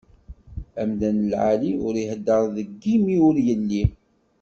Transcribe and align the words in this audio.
Amdan 0.81 1.17
lɛali, 1.31 1.71
ur 1.87 1.93
iheddeṛ 2.03 2.43
deg 2.55 2.69
imi 2.95 3.15
ur 3.27 3.35
ili. 3.53 3.83